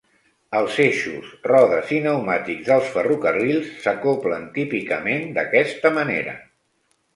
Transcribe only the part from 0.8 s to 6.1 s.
eixos, rodes i pneumàtics dels ferrocarrils s'acoblen típicament d'aquesta